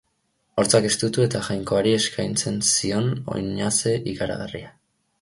Hortzak 0.61 0.87
estutu 0.89 1.25
eta 1.25 1.41
Jainkoari 1.49 1.93
eskaintzen 1.99 2.59
zion 2.73 3.15
oinaze 3.39 3.99
ikaragarria. 4.15 4.79